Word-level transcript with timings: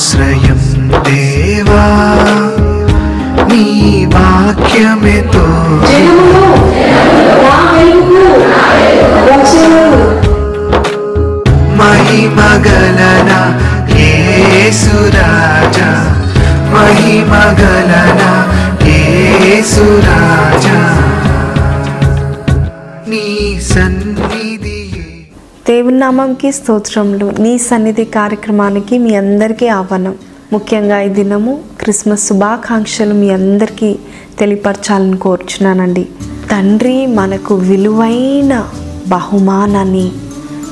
ఆశ్రయం 0.00 0.58
దేవా 1.06 1.84
నీ 3.48 3.64
వాక్యమితో 4.12 5.46
మహిమగలన 12.00 13.30
యేసురాజా 13.94 15.88
మహిమగలన 16.74 18.22
యేసురాజా 18.88 20.47
దేవుని 25.98 26.52
స్తోత్రములు. 26.52 27.32
నీ 27.38 27.58
సన్నిధి 27.58 28.04
కార్యక్రమానికి 28.04 28.98
మీ 28.98 29.14
అందరికీ 29.14 29.68
ఆహ్వానం. 29.68 30.14
ముఖ్యంగా 30.52 31.00
ఈ 31.00 31.08
దినము 31.08 31.60
క్రిస్మస్ 31.80 32.26
శుభాకాంక్షలు 32.26 33.14
మీ 33.14 33.30
అందరికీ 33.30 33.98
తెలియపరచాలని 34.38 35.16
కోరుచున్నానండి. 35.16 36.08
తండ్రి 36.50 37.06
మనకు 37.06 37.54
విలువైన 37.54 38.64
బహుమానాన్ని 39.08 40.12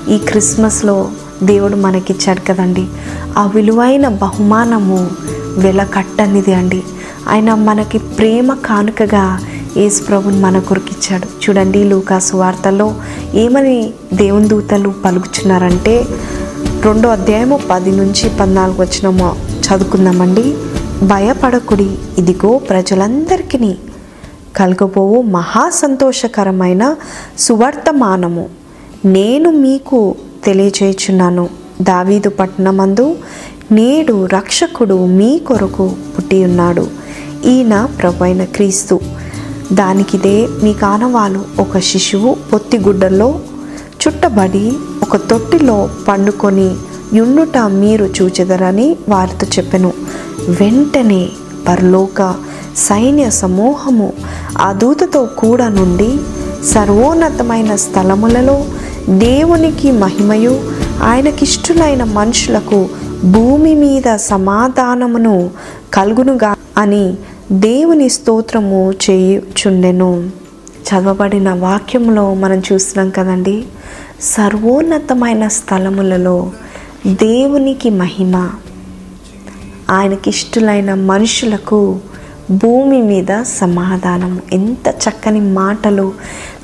ఈ 0.08 0.18
క్రిస్మస్లో 0.18 1.10
దేవుడు 1.42 1.76
మనకిచ్చాడు 1.76 2.40
కదండి. 2.48 2.86
ఆ 3.38 3.50
విలువైన 3.54 4.08
బహుమానము 4.08 5.10
వెల 5.58 5.84
కట్టనిది 5.84 6.54
అండి. 6.54 6.82
ఆయన 7.28 7.54
మనకి 7.54 7.98
ప్రేమ 7.98 8.54
కానుకగా 8.54 9.38
యేసు 9.76 10.02
ప్రభుని 10.02 10.40
మన 10.40 10.58
కొరికిచ్చాడు 10.58 11.26
చూడండి 11.26 11.84
లూకాసు 11.84 12.36
వార్తల్లో 12.36 12.94
ఏమని 13.34 13.92
దేవుని 14.14 14.48
దూతలు 14.48 14.94
పలుకుచున్నారంటే 15.04 16.04
రెండో 16.84 17.08
అధ్యాయము 17.08 17.60
పది 17.70 17.90
నుంచి 17.90 18.30
పద్నాలుగు 18.40 18.80
వచ్చినము 18.80 19.36
చదువుకుందామండి. 19.66 20.54
భయపడకుడి 21.06 21.98
ఇదిగో 22.18 22.58
ప్రజలందరికీ 22.58 23.76
కలగబోవు 24.56 25.22
మహా 25.22 25.70
సంతోషకరమైన 25.70 26.94
సువర్తమానము. 27.38 28.48
నేను 29.04 29.50
మీకు 29.50 30.14
తెలియచేయుచున్నాను. 30.44 31.48
దావీదు 31.82 32.28
పట్టణమందు 32.28 33.16
నేడు 33.72 34.26
రక్షకుడు 34.26 35.06
మీ 35.06 35.38
కొరకు 35.38 35.90
పుట్టి 36.18 36.44
ఉన్నాడు. 36.44 36.86
ఈయన 37.44 37.88
ప్రభైన 38.02 38.44
క్రీస్తు. 38.44 39.00
దానికిదే 39.72 40.48
మీ 40.62 40.72
కానవాలు 40.72 41.44
ఒక 41.60 41.78
శిశువు 41.78 42.36
పొత్తిగుడ్డలో 42.52 43.40
చుట్టబడి 44.02 44.72
ఒక 45.02 45.16
తొట్టిలో 45.16 45.88
పండుకొని 46.08 46.74
యుండుట 47.12 47.58
మీరు 47.58 48.04
చూచెదరని 48.04 48.96
వారితో 49.08 49.46
చెప్పెను. 49.58 49.92
వెంటనే 50.48 51.28
పరలోక 51.68 52.34
సైన్య 52.76 53.30
సమూహము 53.30 54.12
ఆ 54.58 54.72
దూతతో 54.72 55.26
కూడా 55.38 55.68
నుండి 55.68 56.18
సర్వోన్నతమైన 56.72 57.76
స్థలములలో 57.76 58.64
దేవునికి 59.08 59.90
మహిమయు 59.90 60.60
ఆయనకిష్టులైన 61.02 62.04
మనుషులకు 62.04 62.88
భూమి 63.24 63.74
మీద 63.74 64.16
సమాధానమును 64.16 65.50
కలుగునుగా 65.94 66.56
అని 66.76 67.16
దేవుని 67.52 68.08
స్తోత్రము 68.08 68.92
చేయుచుండెను. 69.10 70.30
చదవబడిన 70.82 71.52
వాక్యంలో 71.52 72.34
మనం 72.34 72.62
చూస్తున్నాం 72.72 73.10
కదండి 73.10 73.64
సర్వోన్నతమైన 74.20 75.48
స్థలములలో 75.48 76.52
దేవునికి 77.06 77.90
మహిమ. 77.90 78.50
ఆయనకి 79.90 80.30
ఇష్టలైన 80.30 80.94
మనుషులకు 80.94 81.98
భూమి 82.50 83.02
మీద 83.02 83.42
సమాధానం. 83.42 84.42
ఎంత 84.52 84.88
చక్కని 84.88 85.40
మాటలు 85.40 86.12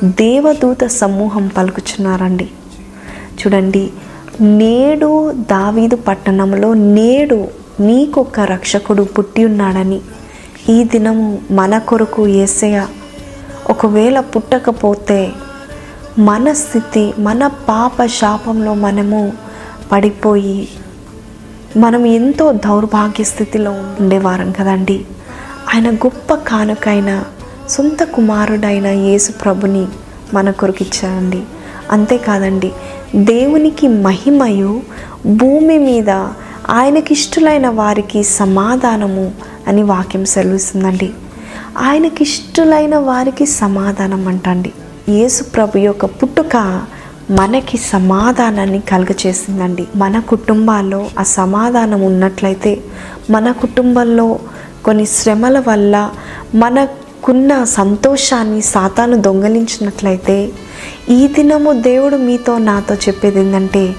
దేవదూత 0.04 0.84
సమూహం 0.84 1.50
పలుకుచున్నారండి. 1.56 2.50
చూడండి 3.22 3.90
నేడు 4.40 5.32
దావీదు 5.32 5.96
పట్టణంలో 5.96 6.74
నేడు 6.74 7.48
నీకొక 7.80 8.40
రక్షకుడు 8.40 9.02
పుట్టి 9.02 9.44
ఉన్నాడని 9.44 10.00
ఈ 10.70 10.84
దినము 10.84 11.42
మన 11.50 11.78
కొరకు 11.78 12.28
ఏసయ 12.28 12.86
ఒకవేళ 13.70 14.20
పుట్టకపోతే 14.20 15.32
మన 16.18 16.52
స్థితి 16.52 17.14
మన 17.18 17.46
పాప 17.46 18.06
శాపంలో 18.06 18.74
మనము 18.74 19.32
పడిపోయి 19.92 20.68
మనం 21.76 22.06
ఎంతో 22.06 22.52
దౌర్భాగ్య 22.52 23.24
స్థితిలో 23.24 23.70
ఉండేవారం 23.70 24.52
కదండి. 24.52 25.04
ఆయన 25.74 25.90
గొప్ప 25.90 26.34
కానుకైన 26.34 27.24
సొంత 27.68 28.02
కుమారుడైన 28.02 28.86
యేసు 28.86 29.32
ప్రభుని 29.32 29.86
మన 30.34 30.50
కొరకు 30.50 30.78
ఇచ్చారండి. 30.80 31.42
అంతేకాదండి 31.90 32.72
దేవునికి 33.16 33.88
మహిమయు 33.88 34.82
భూమి 35.26 35.78
మీద 35.78 36.10
ఆయనకిష్టులైన 36.70 37.68
వారికి 37.68 38.24
సమాధానము 38.24 39.32
అని 39.68 39.82
వాక్యం 39.82 40.24
సెలవుస్తుందండి. 40.24 41.10
ఆయనకిష్టులైన 41.78 42.96
వారికి 42.96 43.46
సమాధానం 43.46 44.28
అంటండి 44.28 44.72
యేసు 45.08 45.44
ప్రభు 45.44 45.78
యొక్క 45.78 46.04
పుట్టుక 46.04 46.56
మనకి 47.30 47.76
సమాధానాన్ని 47.78 48.80
కలుగచేసిందండి. 48.80 49.86
మన 49.96 50.20
కుటుంబాల్లో 50.20 51.10
ఆ 51.18 51.22
సమాధానం 51.22 52.00
ఉన్నట్లయితే 52.02 52.80
మన 53.30 53.52
కుటుంబంలో 53.52 54.38
కొన్ని 54.84 55.06
శ్రమల 55.06 55.58
వల్ల 55.68 56.10
మనకున్న 56.54 57.64
సంతోషాన్ని 57.64 58.62
సాతాను 58.62 59.16
దొంగలించినట్లయితే 59.16 60.50
ఈ 61.10 61.28
దినము 61.28 61.72
దేవుడు 61.72 62.16
మీతో 62.16 62.58
నాతో 62.58 62.94
చెప్పేది 62.94 63.40
ఏంటంటే 63.40 63.94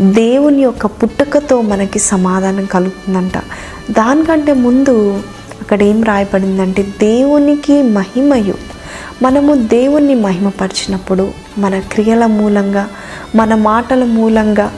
దేవుని 0.00 0.62
యొక్క 0.62 0.86
పుట్టుకతో 0.86 1.60
మనకి 1.60 1.98
సమాధానం 1.98 2.64
కలుగుతుందంట. 2.64 3.32
దానికంటే 3.90 4.52
ముందు 4.52 5.22
అక్కడ 5.60 5.82
ఏం 5.82 6.04
రాయబడిందంటే 6.04 6.82
దేవునికి 6.82 7.82
మహిమయు. 7.82 8.54
మనము 9.22 9.54
దేవుణ్ణి 9.54 10.14
మహిమపరిచినప్పుడు 10.14 11.32
మన 11.58 11.78
క్రియల 11.78 12.26
మూలంగా 12.26 12.88
మన 13.34 13.54
మాటల 13.54 14.04
మూలంగా 14.04 14.72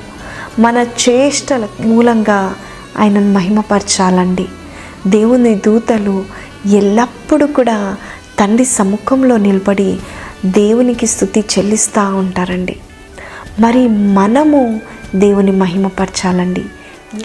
మన 0.58 0.86
చేష్టల 1.08 1.68
మూలంగా 1.80 2.54
ఆయనను 2.98 3.32
మహిమపరచాలండి. 3.32 4.46
దేవుని 5.06 5.54
దూతలు 5.54 6.24
ఎల్లప్పుడూ 6.72 7.46
కూడా 7.46 7.96
తండ్రి 8.40 8.64
సముఖంలో 8.64 9.36
నిలబడి 9.36 10.00
దేవునికి 10.44 11.06
స్థుతి 11.06 11.44
చెల్లిస్తూ 11.58 12.16
ఉంటారండి. 12.16 12.76
మరి 13.60 13.88
మనము 13.88 14.80
దేవుని 15.14 15.50
మహిమపరచాలండి. 15.50 16.64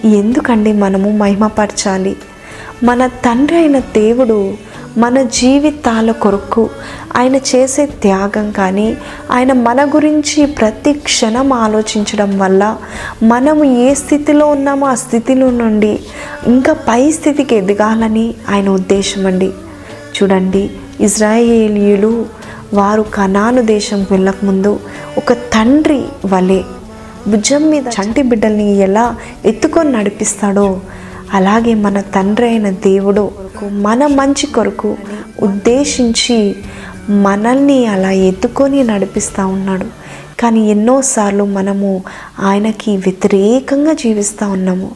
ఎందుకండి 0.06 0.74
మనము 0.74 1.18
మహిమపరచాలి? 1.18 2.16
మన 2.84 3.08
తండ్రి 3.08 3.58
అయిన 3.58 3.80
దేవుడు 3.80 4.54
మన 4.98 5.22
జీవితాల 5.22 6.12
కొరకు 6.12 6.70
ఆయన 7.18 7.36
చేసే 7.36 7.86
త్యాగం 7.86 8.52
కానీ 8.52 8.98
ఆయన 9.32 9.54
మన 9.54 9.86
గురించి 9.86 10.46
ప్రతి 10.46 10.94
క్షణం 10.94 11.54
ఆలోచించడం 11.54 12.38
వల్ల 12.38 12.78
మనము 13.24 13.64
ఏ 13.64 13.94
స్థితిలో 13.94 14.48
ఉన్నామో 14.48 14.88
ఆ 14.88 14.96
స్థితిలో 14.96 15.50
నుండి 15.50 16.00
ఇంకా 16.48 16.74
పై 16.74 17.12
స్థితికి 17.12 17.56
ఎదగాలని 17.56 18.34
ఆయన 18.50 18.70
ఉద్దేశం 18.70 19.28
అండి. 19.28 19.52
చూడండి 20.18 20.70
ఇజ్రాయేలీయులు 21.00 22.26
వారు 22.74 23.02
కనాను 23.02 23.62
దేశం 23.62 24.06
వెళ్ళకముందు 24.12 24.80
ఒక 25.18 25.34
తండ్రి 25.34 26.04
వలె 26.26 26.64
భుజం 27.28 27.70
మీద 27.70 27.88
చంటి 27.88 28.22
బిడ్డల్ని 28.22 28.76
ఎలా 28.78 29.16
ఎత్తుకొని 29.46 29.92
నడిపిస్తాడో 29.92 30.82
అలాగే 31.34 31.74
మన 31.74 32.00
తండ్రి 32.00 32.48
అయిన 32.48 32.70
దేవుడు 32.70 33.32
మన 33.72 34.06
మంచి 34.06 34.46
కొరకు 34.48 34.98
ఉద్దేశించి 35.44 36.56
మనల్ని 37.10 37.86
అలా 37.86 38.12
ఎత్తుకొని 38.12 38.84
నడిపిస్తూ 38.84 39.48
ఉన్నాడు. 39.48 39.86
కానీ 40.40 40.72
ఎన్నోసార్లు 40.72 41.44
మనము 41.44 42.04
ఆయనకి 42.40 42.98
వ్యతిరేకంగా 42.98 43.94
జీవిస్తూ 43.94 44.50
ఉన్నాము. 44.50 44.92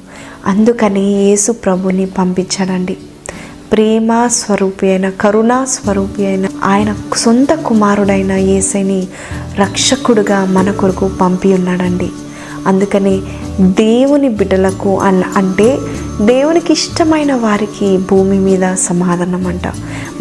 అందుకని 0.46 1.02
యేసు 1.02 1.52
ప్రభుని 1.52 2.06
పంపించాడండి. 2.06 2.98
ప్రేమ 3.72 4.28
స్వరూపి 4.28 4.90
అయిన 4.90 5.10
కరుణా 5.10 5.66
స్వరూపి 5.66 6.26
అయిన 6.26 6.48
ఆయన 6.64 6.96
సొంత 7.16 7.54
కుమారుడైన 7.54 8.32
యేసైని 8.32 9.08
రక్షకుడుగా 9.56 10.46
మన 10.46 10.72
కొరకు 10.72 11.10
పంపి 11.22 11.54
ఉన్నాడండి. 11.54 12.10
అందుకని 12.68 13.22
దేవుని 13.60 14.30
బిడ్డలకు 14.30 15.00
అన్ 15.00 15.24
అంటే 15.38 15.78
దేవునికి 16.22 16.74
ఇష్టమైన 16.74 17.34
వారికి 17.34 17.98
భూమి 17.98 18.40
మీద 18.40 18.74
సమాధానం 18.74 19.48
అంట 19.48 19.68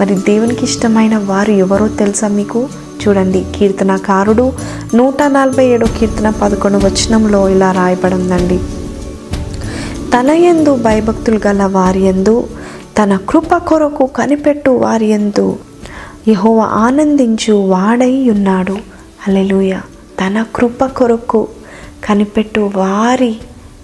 మరి 0.00 0.14
దేవునికి 0.14 0.64
ఇష్టమైన 0.64 1.16
వారు 1.16 1.50
ఎవరో 1.52 1.88
తెలుసా 1.88 2.28
మీకు? 2.28 2.68
చూడండి 3.02 3.44
కీర్తనకారుడు 3.56 4.52
నూట 4.94 5.22
నలభై 5.22 5.66
ఏడో 5.66 5.86
కీర్తన 5.86 6.30
పదకొండు 6.30 6.78
వచనంలో 6.78 7.48
ఇలా 7.48 7.72
రాయబడిందండి. 7.72 8.60
తన 10.16 10.30
యందు 10.30 10.74
భయభక్తులు 10.74 11.40
గల 11.46 11.64
వారి 11.64 12.02
ఎందు 12.04 12.44
తన 12.98 13.18
కృప 13.28 13.56
కొరకు 13.56 14.06
కనిపెట్టు 14.06 14.70
వారి 14.70 15.06
ఎందు 15.06 15.58
యహోవ 16.28 16.60
ఆనందించు 16.60 17.52
వాడై 17.52 18.30
ఉన్నాడు. 18.30 18.78
అలెలుయ 19.28 19.74
తన 20.20 20.44
కృప 20.56 20.84
కొరకు 20.84 21.48
కనిపెట్టు 22.04 22.70
వారి 22.76 23.36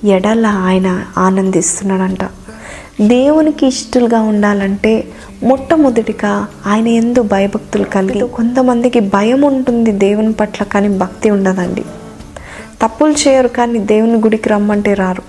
ఎడల 0.04 0.46
ఆయన 0.46 1.04
ఆనందిస్తున్నాడంట. 1.18 2.24
దేవునికి 3.00 3.66
ఇష్టలుగా 3.66 4.20
ఉండాలంటే 4.20 5.08
మొట్టమొదటిగా 5.42 6.46
ఆయన 6.66 6.88
ఎందు 6.88 7.22
భయభక్తులు 7.22 7.84
కలిగి 7.84 8.28
కొంతమందికి 8.28 9.00
భయం 9.00 9.40
ఉంటుంది 9.40 9.92
దేవుని 9.92 10.32
పట్ల 10.32 10.64
కానీ 10.64 10.88
భక్తి 10.88 11.30
ఉండదండి. 11.30 11.82
తప్పులు 12.82 13.12
చేయరు 13.12 13.48
కానీ 13.48 13.78
దేవుని 13.78 14.14
గుడికి 14.14 14.48
రమ్మంటే 14.48 14.94
రారు. 14.94 15.22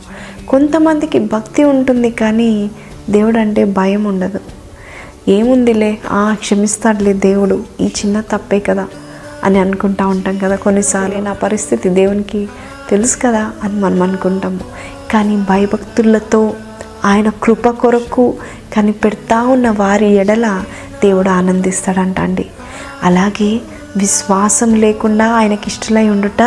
కొంతమందికి 0.47 1.19
భక్తి 1.19 1.63
ఉంటుంది 1.63 2.11
కానీ 2.11 2.71
దేవుడు 3.09 3.37
అంటే 3.37 3.63
భయం 3.63 4.03
ఉండదు. 4.03 4.39
ఏముందిలే? 5.27 5.97
ఆ 6.11 6.35
క్షమిస్తాడులే 6.39 7.13
దేవుడు. 7.13 7.63
ఈ 7.81 7.85
చిన్న 7.85 8.21
తప్పే 8.21 8.59
కదా 8.59 8.87
అని 9.43 9.59
అనుకుంటా 9.59 10.07
ఉంటాం 10.07 10.37
కదా 10.37 10.55
కొన్నిసార్లు. 10.55 11.17
నా 11.17 11.33
పరిస్థితి 11.33 11.89
దేవునికి 11.89 12.49
తెలుసు 12.89 13.17
కదా 13.17 13.51
అని 13.63 13.79
మనం 13.79 14.01
అనుకుంటాము 14.01 14.59
కానీ 15.11 15.37
భయభక్తులతో 15.37 16.53
ఆయన 17.05 17.29
కృప 17.29 17.69
కొరకు 17.69 18.35
కనిపెడతా 18.75 19.47
ఉన్న 19.47 19.69
వారి 19.69 20.15
ఎడల 20.15 20.63
దేవుడు 21.03 21.29
ఆనందిస్తాడంట 21.29 22.19
అండి 22.19 22.45
అలాగే 23.03 23.61
విశ్వాసం 23.97 24.75
లేకుండా 24.75 25.31
ఆయనకి 25.31 25.63
ఇష్టలై 25.67 26.09
ఉండుట 26.09 26.41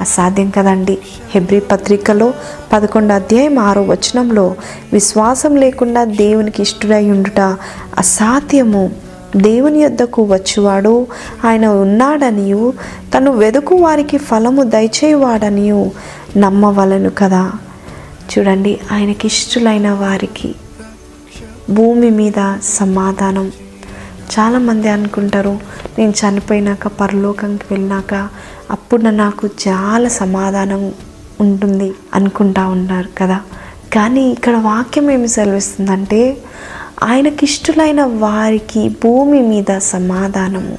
అసాధ్యం 0.00 0.50
కదండి. 0.50 0.98
హెబ్రి 1.30 1.60
పత్రికలో 1.60 2.34
పదకొండు 2.72 3.12
అధ్యాయం 3.12 3.58
ఆరో 3.58 3.82
వచనంలో 3.82 4.54
విశ్వాసం 4.92 5.56
లేకుండా 5.56 6.04
దేవునికి 6.04 6.62
ఇష్టడై 6.62 7.10
ఉండుట 7.10 7.40
అసాధ్యము. 7.98 8.90
దేవుని 9.36 9.78
యొద్దకు 9.78 10.22
వచ్చువాడు 10.22 11.06
ఆయన 11.46 11.66
ఉన్నాడనియు 11.66 12.72
తను 13.16 13.32
వెదుకు 13.32 13.74
వారికి 13.76 14.18
ఫలము 14.18 14.62
దయచేవాడనియు 14.62 15.90
నమ్మవలను 16.36 17.10
కదా. 17.10 17.52
చూడండి 18.38 18.80
ఆయనకి 18.92 19.26
ఇష్టలైన 19.26 19.90
వారికి 19.90 20.54
భూమి 21.70 22.10
మీద 22.10 22.54
సమాధానం. 22.62 23.52
చాలామంది 24.30 24.88
అనుకుంటారు 24.88 25.58
నేను 25.98 26.10
చనిపోయినాక 26.10 26.86
పరలోకంకి 26.86 27.64
వెళ్ళినాక 27.70 28.28
అప్పుడు 28.70 29.02
నాకు 29.02 29.50
చాలా 29.68 30.08
సమాధానం 30.08 30.92
ఉంటుంది 31.40 31.92
అనుకుంటా 32.14 32.66
ఉన్నారు 32.66 33.08
కదా. 33.18 33.40
కానీ 33.92 34.22
ఇక్కడ 34.30 34.56
వాక్యం 34.56 35.10
ఏమి 35.10 35.28
సెలవిస్తుందంటే 35.28 36.36
ఆయనకిష్టులైన 37.02 38.02
వారికి 38.02 38.88
భూమి 38.88 39.42
మీద 39.42 39.78
సమాధానము. 39.78 40.78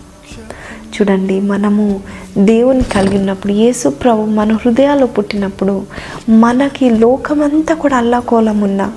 చూడండి 0.94 1.42
మనము 1.42 2.00
దేవుని 2.38 2.84
కలిగినప్పుడు 2.84 3.54
యేసు 3.54 3.90
ప్రభు 3.90 4.26
మన 4.26 4.54
హృదయాల్లో 4.54 5.08
పుట్టినప్పుడు 5.08 5.84
మనకి 6.30 6.90
లోకమంతా 6.90 7.76
కూడా 7.76 7.98
అల్లాకోలం 7.98 8.62
ఉన్నా 8.62 8.94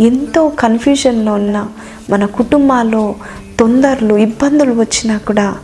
ఎంతో 0.00 0.48
కన్ఫ్యూజన్లో 0.48 1.32
ఉన్న 1.32 1.66
మన 2.10 2.24
కుటుంబాల్లో 2.24 3.14
తొందరలు 3.58 4.16
ఇబ్బందులు 4.16 4.80
వచ్చినా 4.80 5.18
కూడా 5.18 5.54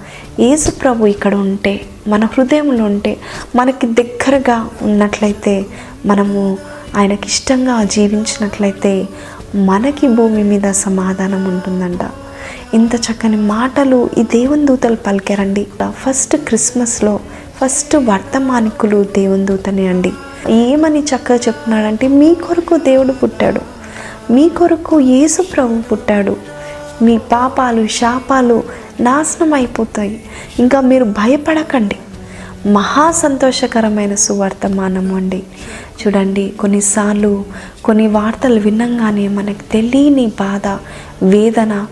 యేసు 0.40 0.70
ప్రభు 0.70 1.06
ఇక్కడ 1.06 1.34
ఉంటే 1.34 1.80
మన 2.08 2.24
హృదయంలో 2.24 2.84
ఉంటే 2.84 3.16
మనకి 3.56 3.86
దగ్గరగా 3.86 4.70
ఉన్నట్లయితే 4.82 5.66
మనము 6.06 6.58
ఆయనకి 6.96 7.26
ఇష్టంగా 7.26 7.84
జీవించినట్లయితే 7.84 9.08
మనకి 9.54 10.08
భూమి 10.08 10.42
మీద 10.42 10.72
సమాధానం 10.72 11.44
ఉంటుందంట. 11.44 11.98
ఇంత 12.74 12.94
చక్కని 12.94 13.36
మాటలు 13.36 14.10
ఈ 14.18 14.22
దేవుని 14.22 14.66
దూతలు 14.66 14.96
పలికారండి. 14.96 15.66
ఫస్ట్ 15.90 16.36
క్రిస్మస్లో 16.36 17.20
ఫస్ట్ 17.64 17.96
వర్తమానికులు 17.96 19.04
దేవుని 19.04 19.46
దూతనే 19.46 19.86
అండి. 19.86 20.12
ఏమని 20.50 21.00
చక్కగా 21.00 21.36
చెప్తున్నాడంటే 21.36 22.08
మీ 22.08 22.34
కొరకు 22.34 22.76
దేవుడు 22.76 23.12
పుట్టాడు. 23.12 23.60
మీ 24.30 24.48
కొరకు 24.48 25.00
యేసు 25.00 25.42
ప్రభు 25.42 25.82
పుట్టాడు. 25.82 26.36
మీ 27.02 27.18
పాపాలు 27.18 27.86
శాపాలు 27.86 28.62
నాశనం 29.00 29.54
అయిపోతాయి 29.54 30.24
ఇంకా 30.58 30.80
మీరు 30.80 31.04
భయపడకండి. 31.04 31.96
మహా 32.66 33.12
సంతోషకరమైన 33.12 34.14
సువర్తమానము 34.14 35.16
అండి. 35.16 35.42
చూడండి 36.00 36.52
కొన్నిసార్లు 36.60 37.44
కొన్ని 37.84 38.06
వార్తలు 38.06 38.60
వినంగానే 38.60 39.28
మనకు 39.28 39.72
తెలియని 39.72 40.26
బాధ 40.26 40.66
వేదన. 41.24 41.86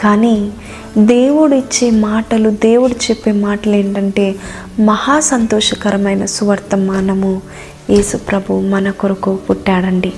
కానీ 0.00 0.52
దేవుడు 0.98 1.54
ఇచ్చే 1.54 1.90
మాటలు 1.90 2.50
దేవుడు 2.50 2.92
చెప్పే 2.92 3.32
మాటలు 3.32 3.74
ఏంటంటే 3.74 4.34
మహా 4.80 5.20
సంతోషకరమైన 5.20 6.24
సువర్తమానము 6.24 7.42
యేసు 7.90 8.16
ప్రభు 8.16 8.60
మన 8.60 8.90
కొరకు 8.90 9.38
పుట్టాడండి. 9.50 10.12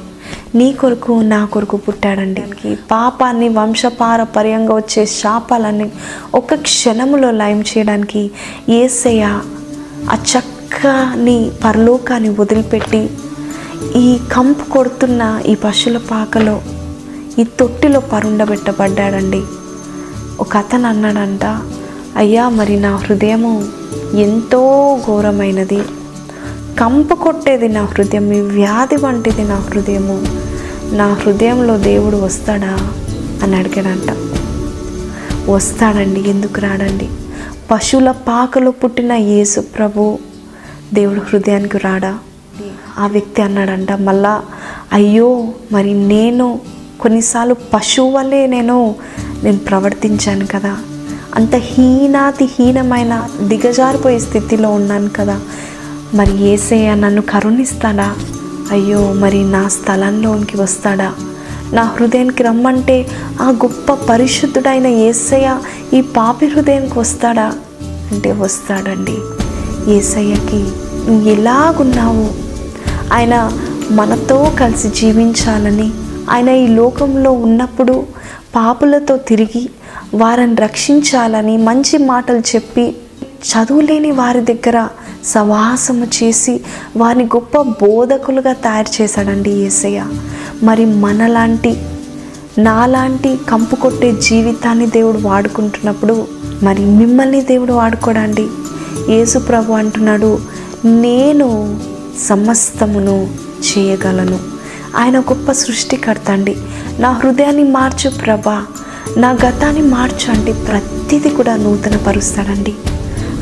నీ 0.55 0.73
కొరకు 0.73 1.13
నా 1.13 1.45
కొరకు 1.45 1.77
పుట్టాడండి. 1.77 2.43
పాపాన్ని 2.91 3.49
వంశపారపర్యంగా 3.49 4.75
వచ్చే 4.75 5.07
శాపాలన్నీ 5.07 5.93
ఒక 6.35 6.55
క్షణములో 6.55 7.31
లయం 7.31 7.61
చేయడానికి 7.61 8.31
ఏసయ్య 8.69 9.41
ఆ 10.11 10.17
చక్కని 10.33 11.51
పరలోకాన్ని 11.65 12.29
వదిలిపెట్టి 12.29 13.11
ఈ 13.97 14.19
కంపు 14.33 14.71
కొడుతున్న 14.71 15.43
ఈ 15.47 15.55
పశుల 15.55 15.97
పాకలో 15.97 16.63
ఈ 17.39 17.45
తొట్టిలో 17.45 18.01
పరుండబెట్టబడ్డాడండి. 18.01 19.43
ఒక 20.41 20.57
అతను 20.57 20.87
అన్నాడంట 20.89 21.45
అయ్యా 22.17 22.49
మరి 22.49 22.81
నా 22.81 22.97
హృదయము 22.97 23.65
ఎంతో 24.15 24.63
ఘోరమైనది. 25.07 25.81
కంపు 26.81 27.15
కొట్టేది 27.15 27.69
నా 27.69 27.85
హృదయం 27.85 28.33
ఈ 28.33 28.41
వ్యాధి 28.41 28.97
వంటిది 28.97 29.45
నా 29.45 29.55
హృదయము. 29.55 30.23
నా 30.97 31.07
హృదయంలో 31.07 31.79
దేవుడు 31.79 32.17
వస్తాడా 32.17 32.93
అని 33.43 33.57
అడిగాడంట. 33.57 34.17
వస్తాడండి 35.51 36.31
ఎందుకు 36.31 36.61
రాడండి? 36.61 37.09
పశువుల 37.71 38.11
పాకలో 38.11 38.71
పుట్టిన 38.71 39.13
యేసు 39.13 39.61
ప్రభు 39.61 40.19
దేవుడు 40.95 41.21
హృదయానికి 41.21 41.79
రాడా? 41.79 42.19
ఆ 42.99 43.07
వ్యక్తి 43.07 43.43
అన్నాడంట 43.43 43.93
మళ్ళా 43.93 44.43
అయ్యో 44.93 45.49
మరి 45.73 45.95
నేను 45.95 46.61
కొన్నిసార్లు 47.01 47.55
పశువు 47.55 48.11
వల్లే 48.11 48.47
నేను 48.47 48.95
నేను 49.45 49.59
ప్రవర్తించాను 49.59 50.47
కదా. 50.47 50.77
అంత 51.35 51.55
హీనాతి 51.55 52.45
హీనమైన 52.45 53.29
దిగజారిపోయే 53.43 54.19
స్థితిలో 54.19 54.71
ఉన్నాను 54.71 55.11
కదా. 55.17 55.41
మరి 56.15 56.45
ఏసయ్య 56.45 56.95
నన్ను 56.95 57.23
కరుణిస్తాడా? 57.23 58.15
అయ్యో 58.71 59.13
మరి 59.13 59.45
నా 59.45 59.69
స్థలంలోనికి 59.69 60.61
వస్తాడా? 60.61 61.15
నా 61.73 61.83
హృదయానికి 61.83 62.43
రమ్మంటే 62.43 63.09
ఆ 63.43 63.49
గొప్ప 63.51 63.93
పరిశుద్ధుడైన 63.93 64.87
ఏసయ్య 64.87 65.59
ఈ 65.95 66.01
పాపి 66.01 66.47
హృదయానికి 66.47 66.99
వస్తాడా? 66.99 67.53
అంటే 68.13 68.33
వస్తాడండి. 68.33 69.17
ఏసయ్యకి 69.93 70.65
నువ్వు 71.11 71.29
ఎలాగున్నావు? 71.29 72.31
ఆయన 73.13 73.53
మనతో 73.91 74.53
కలిసి 74.61 74.89
జీవించాలని 74.89 75.91
ఆయన 76.31 76.49
ఈ 76.49 76.67
లోకంలో 76.67 77.33
ఉన్నప్పుడు 77.33 78.07
పాపులతో 78.57 79.17
తిరిగి 79.17 79.71
వారిని 80.15 80.55
రక్షించాలని 80.55 81.57
మంచి 81.57 81.99
మాటలు 81.99 82.39
చెప్పి 82.39 82.97
చదువులేని 83.25 84.11
వారి 84.11 84.41
దగ్గర 84.41 84.89
సవాసము 85.25 86.05
చేసి 86.05 86.61
వారిని 86.97 87.25
గొప్ప 87.25 87.61
బోధకులుగా 87.61 88.53
తయారు 88.53 89.03
చేశాడండి 89.03 89.51
యేసయ్య 89.51 90.07
మరి 90.63 90.85
మనలాంటి 90.85 91.83
నాలాంటి 92.59 93.39
కంపు 93.49 93.77
కొట్టే 93.77 94.13
జీవితాన్ని 94.13 94.87
దేవుడు 94.87 95.19
వాడుకుంటున్నప్పుడు 95.19 96.27
మరి 96.63 96.85
మిమ్మల్ని 96.85 97.41
దేవుడు 97.41 97.73
వాడుకోడండి. 97.73 98.47
యేసు 99.09 99.39
ప్రభు 99.39 99.73
అంటున్నాడు 99.73 100.39
నేను 100.85 101.79
సమస్తమును 102.29 103.31
చేయగలను. 103.61 104.39
ఆయన 104.97 105.21
గొప్ప 105.21 105.53
సృష్టికర్త 105.53 106.31
అండి 106.31 106.57
నా 106.99 107.11
హృదయాన్ని 107.11 107.65
మార్చు 107.65 108.11
ప్రభా. 108.11 108.67
నా 109.17 109.31
గతాన్ని 109.31 109.83
మార్చు 109.83 110.33
అంటే 110.33 110.53
ప్రతిదీ 110.53 111.29
కూడా 111.29 111.57
నూతన 111.57 111.97
పరుస్తాడండి 111.97 112.75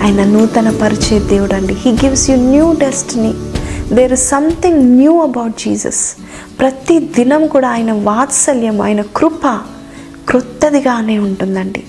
ఆయన 0.02 0.24
నూతన 0.24 0.70
పరిచే 0.82 1.18
దేవుడు 1.18 1.54
అండి. 1.54 1.74
He 1.74 1.90
gives 1.92 2.30
you 2.30 2.36
new 2.36 2.72
destiny 2.72 3.34
there 3.94 4.12
is 4.12 4.28
something 4.28 4.96
new 4.96 5.20
about 5.20 5.58
Jesus 5.58 6.16
ప్రతి 6.60 6.98
దినం 6.98 7.46
కూడా 7.46 7.68
ఆయన 7.68 7.92
వాత్సల్యం 7.92 8.80
ఆయన 8.80 9.00
కృప 9.16 9.46
క్రొత్తదిగానే 10.28 11.18
ఉంటుందండి. 11.18 11.84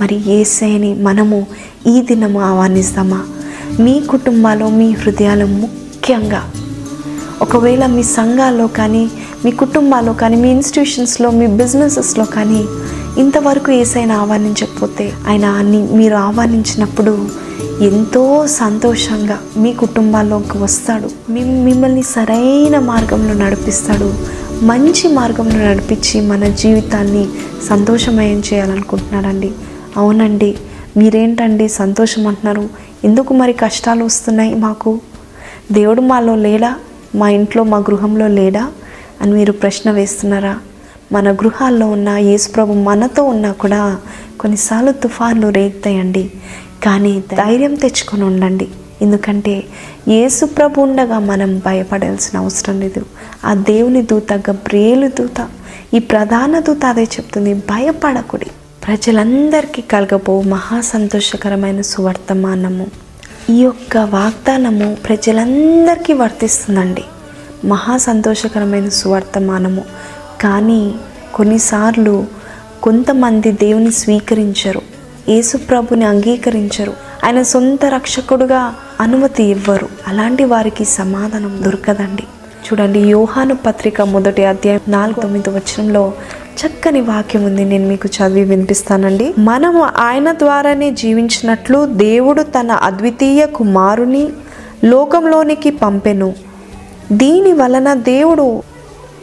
మరి 0.00 0.30
ఏసైని 0.32 0.94
మనము 0.94 1.46
ఈ 1.86 2.02
దినము 2.02 2.40
ఆహ్వానిస్తామా? 2.40 3.24
మీ 3.80 4.00
కుటుంబాలు 4.00 4.64
మీ 4.64 4.90
హృదయాలు 4.90 5.46
ముఖ్యంగా. 5.46 6.50
ఒకవేళ 7.42 7.86
మీ 7.86 8.02
సంఘాల్లో 8.02 8.66
కానీ 8.66 9.10
మీ 9.44 9.50
కుటుంబాల్లో 9.50 10.12
కానీ 10.12 10.36
మీ 10.36 10.50
ఇన్స్టిట్యూషన్స్లో 10.50 11.30
మీ 11.30 11.46
బిజినెసెస్లో 11.46 12.24
కానీ 12.24 12.64
ఇంతవరకు 13.18 13.72
ఏసైనా 13.72 14.18
ఆహ్వానించకపోతే 14.18 15.12
ఆయన 15.28 15.62
మీరు 15.92 16.14
ఆహ్వానించినప్పుడు 16.14 17.28
ఎంతో 17.80 18.46
సంతోషంగా 18.46 19.38
మీ 19.56 19.72
కుటుంబాల్లోకి 19.72 20.58
వస్తాడు. 20.58 21.32
మిమ్మల్ని 21.32 22.02
సరైన 22.02 22.78
మార్గంలో 22.78 23.34
నడిపిస్తాడు. 23.34 24.14
మంచి 24.64 25.08
మార్గంలో 25.08 25.56
నడిపించి 25.56 26.20
మన 26.20 26.48
జీవితాన్ని 26.48 27.28
సంతోషమయం 27.68 28.42
చేయాలనుకుంటున్నారండి. 28.52 29.52
అవునండి. 29.96 30.58
మీరేంటండి 30.96 31.68
సంతోషం 31.68 32.26
అంటున్నారు? 32.26 32.68
ఎందుకు 33.04 33.34
మరి 33.34 33.52
కష్టాలు 33.52 34.04
వస్తున్నాయి 34.04 34.54
మాకు? 34.54 35.00
దేవుడు 35.72 36.00
మాలో 36.00 36.36
లేడా? 36.36 36.74
మా 37.14 37.28
ఇంట్లో 37.28 37.64
మా 37.64 37.78
గృహంలో 37.78 38.26
లేడా? 38.26 38.68
అని 39.22 39.32
మీరు 39.32 39.52
ప్రశ్న 39.52 39.90
వేస్తున్నారా? 39.90 40.58
మన 41.12 41.32
గృహాల్లో 41.32 41.90
ఉన్న 41.90 42.08
యేసుప్రభు 42.08 42.72
మనతో 42.72 43.24
ఉన్నా 43.24 43.52
కూడా 43.52 43.98
కొన్నిసార్లు 44.40 44.92
తుఫాన్లు 44.92 45.48
రేగుతాయండి. 45.48 46.32
కానీ 46.84 47.20
ధైర్యం 47.20 47.74
తెచ్చుకొని 47.74 48.24
ఉండండి. 48.24 48.68
ఎందుకంటే 49.02 49.64
యేసుప్రభు 50.08 50.80
ఉండగా 50.80 51.18
మనం 51.18 51.58
భయపడాల్సిన 51.58 52.38
అవసరం 52.38 52.80
లేదు. 52.80 53.06
ఆ 53.44 53.54
దేవుని 53.54 54.02
దూత 54.02 54.32
గబ్రేలు 54.32 55.08
దూత 55.08 55.48
ఈ 55.94 55.98
ప్రధాన 55.98 56.58
దూత 56.58 56.84
అదే 56.84 57.02
చెప్తుంది. 57.02 57.54
భయపడకుడి. 57.54 58.46
ప్రజలందరికీ 58.86 59.82
కలగబో 59.82 60.42
మహా 60.42 60.80
సంతోషకరమైన 60.80 61.80
సువర్తమానము. 61.80 62.86
ఈ 63.50 63.54
యొక్క 63.54 63.96
వాగ్దానము 63.96 64.96
ప్రజలందరికీ 65.08 66.12
వర్తిస్తుందండి. 66.12 67.02
మహా 67.64 67.96
సంతోషకరమైన 67.96 68.88
సువర్తమానము. 68.88 69.84
కానీ 70.40 70.94
కొన్నిసార్లు 71.34 72.26
కొంతమంది 72.82 73.52
దేవుని 73.52 73.92
స్వీకరించరు 73.92 74.82
యేసుప్రభుని 75.28 76.04
అంగీకరించరు 76.04 76.92
ఆయన 77.24 77.42
సొంత 77.42 77.84
రక్షకుడుగా 77.84 78.74
అనుమతి 79.00 79.42
ఇవ్వరు. 79.44 79.88
అలాంటి 80.08 80.44
వారికి 80.44 80.84
సమాధానం 80.84 81.60
దొరకదండి. 81.62 82.22
చూడండి 82.66 83.00
యోహాను 83.00 83.56
పత్రిక 83.56 84.02
మొదటి 84.02 84.44
అధ్యాయం 84.44 84.80
నాలుగు 84.88 85.20
తొమ్మిది 85.20 85.50
వచనంలో 85.50 86.12
చక్కని 86.66 87.00
వాక్యం 87.00 87.44
ఉంది. 87.44 87.64
నేను 87.64 87.88
మీకు 87.88 88.08
చదివి 88.08 88.44
వినిపిస్తానండి. 88.44 89.34
మనము 89.38 89.82
ఆయన 89.82 90.32
ద్వారానే 90.32 90.90
జీవించినట్లు 90.90 91.86
దేవుడు 91.86 92.42
తన 92.42 92.72
అద్వితీయ 92.72 93.46
కుమారుని 93.46 94.28
లోకంలోనికి 94.84 95.70
పంపెను. 95.70 96.34
దీని 97.12 97.52
వలన 97.52 97.94
దేవుడు 97.94 98.62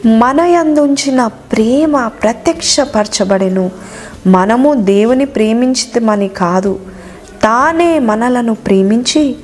మన 0.06 0.40
యందుంచిన 0.40 1.26
ప్రేమ 1.26 2.08
ప్రత్యక్షపరచబడెను. 2.08 3.70
మనము 4.26 4.74
దేవుని 4.74 5.24
ప్రేమించితమని 5.24 6.28
కాదు. 6.28 6.80
తానే 7.42 7.98
మనలను 7.98 8.54
ప్రేమించి 8.54 9.36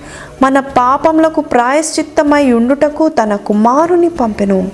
మన 0.43 0.61
పాపములకు 0.61 1.41
ప్రాయశ్చిత్తమై 1.41 2.53
ఉండుటకు 2.53 3.09
తన 3.09 3.37
కుమారుని 3.37 4.09
పంపెను. 4.09 4.71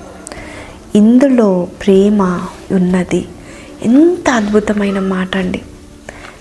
ఇందులో 0.95 1.69
ప్రేమ 1.87 2.41
ఉన్నది. 2.73 3.29
ఎంత 3.83 4.31
అద్భుతమైన 4.31 4.99
మాట 4.99 5.37
అండి 5.37 5.61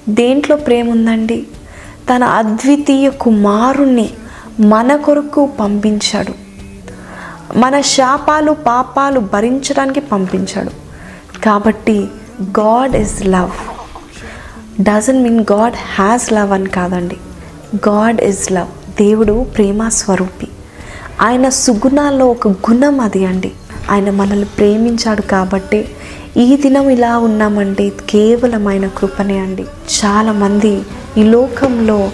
దేంట్లో 0.10 0.56
ప్రేమ 0.56 0.90
ఉందండి 0.90 1.48
తన 2.14 2.24
అద్వితీయ 2.24 3.10
కుమారుణ్ణి 3.10 4.10
మన 4.60 4.96
కొరకు 4.96 5.50
పంపించాడు. 5.60 6.49
మన 7.56 7.82
శాపాలు 7.82 8.52
పాపాలు 8.52 9.20
భరించడానికి 9.20 10.00
పంపించాడు. 10.00 10.70
కాబట్టి 11.40 12.08
God 12.42 12.96
is 12.96 13.26
love 13.26 13.52
doesn't 14.82 15.24
mean 15.24 15.46
God 15.52 15.74
has 15.96 16.34
love 16.34 16.52
అని 16.52 16.70
కాదండి. 16.70 17.18
గాడ్ 17.76 18.22
ఇస్ 18.22 18.52
లవ్ 18.52 18.98
దేవుడు 18.98 19.46
ప్రేమ 19.56 19.90
స్వరూపి. 19.90 20.48
ఆయన 21.22 21.50
సుగుణాల్లో 21.50 22.28
ఒక 22.28 22.48
గుణం 22.48 23.00
అది 23.00 23.26
అండి. 23.26 23.52
ఆయన 23.92 24.10
మనల్ని 24.10 24.46
ప్రేమించాడు 24.46 25.22
కాబట్టి 25.22 25.88
ఈ 26.38 26.58
దినం 26.58 26.90
ఇలా 26.90 27.18
ఉన్నామంటే 27.18 27.90
కేవలం 28.10 28.68
ఆయన 28.68 28.88
కృపనే 28.88 29.40
అండి. 29.40 29.66
చాలామంది 30.06 30.82
ఈ 31.18 31.24
లోకంలో 31.24 32.12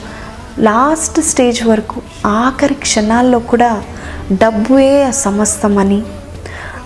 లాస్ట్ 0.60 1.22
స్టేజ్ 1.22 1.64
వరకు 1.64 2.02
ఆఖరి 2.26 2.74
క్షణాల్లో 2.74 3.40
కూడా 3.40 3.84
డబ్బుయే 4.32 5.12
సమస్తమని. 5.12 6.04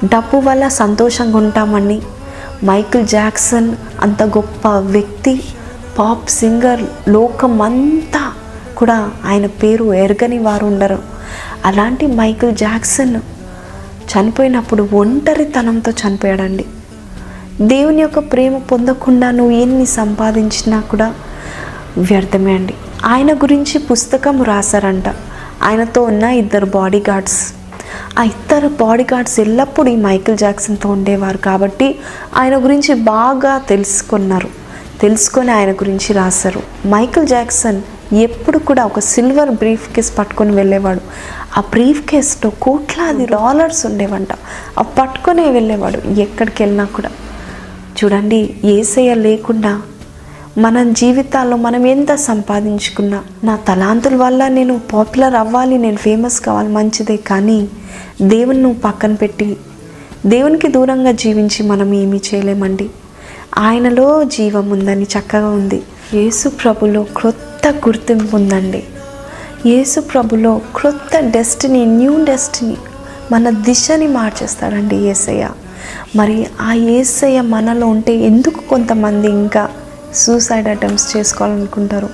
డబ్బు 0.05 0.37
వల్ల 0.37 0.67
సంతోషంగా 0.67 1.37
ఉంటామని 1.37 2.01
మైకిల్ 2.65 3.07
జాక్సన్ 3.07 3.75
అంత 4.01 4.23
గొప్ప 4.23 4.67
వ్యక్తి 4.67 5.43
పాప్ 5.99 6.29
సింగర్ 6.29 7.09
లోకం 7.09 7.61
అంతా 7.61 8.33
కూడా 8.77 9.11
ఆయన 9.25 9.45
పేరు 9.45 9.93
ఎరగని 9.93 10.39
వారు 10.39 10.65
ఉండరు 10.65 10.99
అలాంటి 11.65 12.07
మైకిల్ 12.07 12.55
జాక్సన్ 12.55 13.21
చనిపోయినప్పుడు 14.09 14.89
ఒంటరితనంతో 14.93 15.91
చనిపోయాడండి. 15.91 16.65
దేవుని 17.61 18.01
యొక్క 18.01 18.19
ప్రేమ 18.19 18.57
పొందకుండా 18.57 19.31
నువ్వు 19.31 19.53
ఎన్ని 19.53 19.85
సంపాదించినా 19.85 20.79
కూడా 20.79 21.13
వ్యర్థమే 21.97 22.53
అండి. 22.53 22.73
ఆయన 23.05 23.33
గురించి 23.33 23.77
పుస్తకం 23.77 24.43
రాశారంట. 24.43 25.03
ఆయనతో 25.63 26.01
ఉన్న 26.03 26.23
ఇద్దరు 26.23 26.65
బాడీ 26.65 27.03
గార్డ్స్ 27.09 27.53
ఆ 28.19 28.23
ఇద్దరు 28.23 28.67
బాడీ 28.67 29.03
గార్డ్స్ 29.03 29.39
ఎల్లప్పుడూ 29.39 29.91
ఈ 29.91 29.95
మైకిల్ 29.95 30.37
జాక్సన్తో 30.37 30.89
ఉండేవారు 30.89 31.37
కాబట్టి 31.37 31.99
ఆయన 32.35 32.63
గురించి 32.63 32.93
బాగా 32.93 33.57
తెలుసుకున్నారు. 33.57 34.49
తెలుసుకొని 35.01 35.51
ఆయన 35.51 35.71
గురించి 35.71 36.13
రాశారు. 36.13 36.61
మైకిల్ 36.87 37.27
జాక్సన్ 37.27 37.81
ఎప్పుడు 38.13 38.57
కూడా 38.57 38.85
ఒక 38.85 38.99
సిల్వర్ 38.99 39.49
బ్రీఫ్ 39.49 39.93
కేస్ 39.93 40.17
పట్టుకొని 40.17 40.55
వెళ్ళేవాడు. 40.55 40.99
ఆ 41.57 41.61
బ్రీఫ్ 41.61 42.09
కేస్లో 42.09 42.51
కోట్లాది 42.61 43.25
డాలర్స్ 43.25 43.85
ఉండేవంట. 43.85 44.27
ఆ 44.79 44.81
పట్టుకొనే 44.81 45.49
వెళ్ళేవాడు 45.49 46.19
ఎక్కడికి 46.19 46.63
వెళ్ళినా 46.63 46.85
కూడా. 46.85 47.09
చూడండి 48.03 48.55
ఏసయ్య 48.65 49.13
లేకుండా 49.13 49.81
మన 50.57 50.91
జీవితాల్లో 50.91 51.57
మనం 51.57 51.85
ఎంత 51.85 52.15
సంపాదించుకున్నా 52.15 53.23
నా 53.43 53.55
తలాంతుల 53.55 54.15
వల్ల 54.15 54.47
నేను 54.47 54.79
పాపులర్ 54.93 55.35
అవ్వాలి 55.35 55.77
నేను 55.77 55.97
ఫేమస్ 55.97 56.41
కావాలి 56.41 56.69
మంచిదే. 56.69 57.15
కానీ 57.15 57.67
దేవుని 58.21 58.61
నువ్వు 58.61 58.79
పక్కన 58.79 59.13
పెట్టి 59.13 59.57
దేవునికి 60.25 60.67
దూరంగా 60.67 61.11
జీవించి 61.11 61.63
మనం 61.63 61.93
ఏమీ 61.93 62.21
చేయలేమండి. 62.33 62.89
ఆయనలో 63.57 64.23
జీవం 64.23 64.69
ఉందని 64.69 65.03
చక్కగా 65.03 65.49
ఉంది. 65.49 65.83
యేసు 66.13 66.49
ప్రభులో 66.49 67.05
క్రొత్త 67.17 67.67
గుర్తింపు 67.67 68.35
ఉందండి. 68.35 68.83
యేసు 69.65 69.99
ప్రభులో 69.99 70.61
క్రొత్త 70.75 71.19
డెస్టినీ 71.19 71.85
న్యూ 71.85 72.25
డెస్టినీ 72.25 72.77
మన 73.31 73.49
దిశని 73.49 74.07
మార్చేస్తాడండి 74.07 74.95
ఏసయ్య 74.95 75.49
మరి 76.15 76.47
ఆ 76.61 76.73
ఏసయ్య 76.73 77.41
మనలో 77.41 77.87
ఉంటే 77.87 78.15
ఎందుకు 78.15 78.69
కొంతమంది 78.69 79.27
ఇంకా 79.27 79.69
సూసైడ్ 80.15 80.67
అటెంప్ట్స్ 80.67 81.17
చేసుకోవాలనుకుంటారు. 81.17 82.09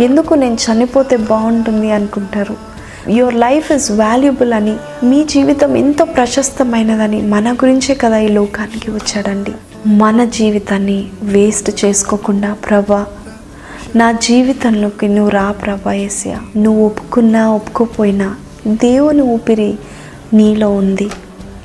ఎందుకు 0.00 0.34
నేను 0.34 0.54
చనిపోతే 0.54 1.16
బాగుంటుంది 1.16 1.90
అనుకుంటారు. 1.90 2.56
యువర్ 3.10 3.34
లైఫ్ 3.34 3.72
ఇస్ 3.72 3.90
వాల్యుబుల్ 3.90 4.52
అని 4.52 4.76
మీ 5.04 5.24
జీవితం 5.24 5.76
ఎంతో 5.76 6.04
ప్రశస్తమైనదని 6.04 7.22
మన 7.22 7.52
గురించే 7.52 7.94
కదా 7.94 8.18
ఈ 8.18 8.28
లోకానికి 8.28 8.90
వచ్చాడండి. 8.90 9.52
మన 9.86 10.24
జీవితాన్ని 10.24 11.08
వేస్ట్ 11.22 11.84
చేసుకోకుండా 11.84 12.52
ప్రభా 12.52 13.06
నా 13.96 14.12
జీవితంలోకి 14.12 15.08
నువ్వు 15.08 15.30
రా 15.30 15.50
ప్రభా 15.50 15.92
ఏసియా 15.92 16.38
నువ్వు 16.56 16.86
ఒప్పుకున్నా 16.86 17.50
ఒప్పుకోపోయినా 17.50 18.34
దేవుని 18.66 19.22
ఊపిరి 19.22 19.78
నీలో 20.34 20.70
ఉంది. 20.70 21.10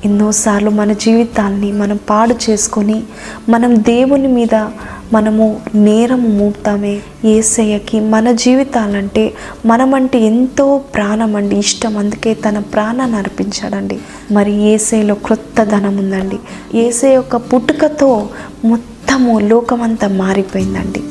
ఎన్నోసార్లు 0.06 0.70
మన 0.70 0.94
జీవితాల్ని 0.94 1.72
మనం 1.72 2.00
పాడు 2.10 2.36
చేసుకొని 2.50 3.04
మనం 3.50 3.76
దేవుని 3.76 4.28
మీద 4.28 4.66
మనము 5.14 5.62
నేరము 5.76 6.28
మూపుతామే. 6.28 7.02
ఏసయ్యకి 7.26 8.00
మన 8.00 8.32
జీవితాలంటే 8.32 9.34
మనమంటే 9.66 10.20
ఎంతో 10.20 10.78
ప్రాణం 10.78 11.36
అండి 11.36 11.56
ఇష్టం. 11.56 11.98
అందుకే 11.98 12.34
తన 12.34 12.60
ప్రాణాన్ని 12.60 13.18
అర్పించాడండి. 13.18 14.00
మరి 14.32 14.52
ఏసైలో 14.52 15.16
క్రొత్త 15.16 15.64
ధనం 15.64 15.98
ఉందండి. 15.98 16.40
ఏసై 16.78 17.14
యొక్క 17.14 17.36
పుట్టుకతో 17.36 18.30
మొత్తము 18.66 19.40
లోకమంతా 19.40 20.08
మారిపోయిందండి. 20.08 21.04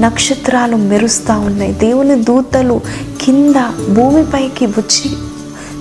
నక్షత్రాలు 0.00 0.76
మెరుస్తూ 0.76 1.40
ఉన్నాయి. 1.40 1.72
దేవుని 1.72 2.22
దూతలు 2.22 2.80
కింద 3.20 3.54
భూమిపైకి 3.94 4.66
వచ్చి 4.66 5.10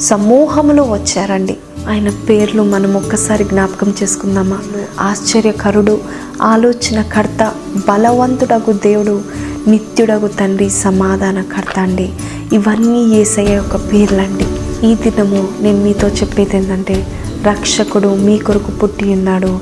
సమూహంలో 0.01 0.83
వచ్చారండి. 0.83 1.57
ఆయన 1.89 2.09
పేర్లు 2.09 2.63
మనం 2.63 2.93
ఒక్కసారి 2.97 3.43
జ్ఞాపకం 3.43 3.93
చేసుకుందామా? 4.03 4.59
ఆశ్చర్యకరుడు 4.99 5.99
ఆలోచనకర్త 6.41 7.53
బలవంతుడగు 7.89 8.73
దేవుడు 8.73 9.21
నిత్యుడగు 9.67 10.27
తండ్రి 10.27 10.69
సమాధానకర్త 10.69 11.79
అండి 11.79 12.13
ఇవన్నీ 12.53 13.15
ఏసయ్య 13.15 13.53
యొక్క 13.53 13.75
పేర్లండి. 13.75 14.45
ఈ 14.87 14.95
దినము 14.95 15.47
నేను 15.61 15.83
మీతో 15.83 16.07
చెప్పేది 16.07 16.57
ఏంటంటే 16.57 17.07
రక్షకుడు 17.43 18.07
మీ 18.07 18.37
కొరకు 18.37 18.71
పుట్టి 18.71 19.13
ఉన్నాడు. 19.13 19.59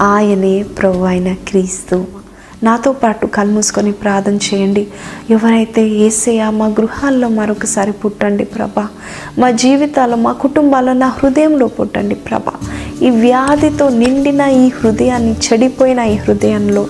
ఆయనే 0.00 0.62
ప్రభు 0.62 1.02
అయిన 1.02 1.32
క్రీస్తు. 1.32 2.15
నాతో 2.62 2.92
పాటు 2.92 3.26
కళ్ళు 3.26 3.52
మూసుకొని 3.52 3.92
ప్రార్థన 3.92 4.34
చేయండి. 4.34 4.86
ఎవరైతే 5.30 5.88
ఏసయ్య 5.88 6.50
మా 6.50 6.66
గృహాల్లో 6.66 7.28
మరొకసారి 7.28 7.92
పుట్టండి 7.92 8.44
ప్రభా. 8.44 8.88
మా 9.38 9.50
జీవితాల్లో 9.50 10.16
మా 10.16 10.32
కుటుంబాల్లో 10.32 10.92
నా 10.92 11.06
హృదయంలో 11.06 11.66
పుట్టండి 11.66 12.14
ప్రభా. 12.14 12.52
ఈ 13.02 13.10
వ్యాధితో 13.10 13.88
నిండిన 13.88 14.40
ఈ 14.40 14.68
హృదయాన్ని 14.68 15.32
చెడిపోయిన 15.32 16.00
ఈ 16.00 16.14
హృదయంలో 16.14 16.86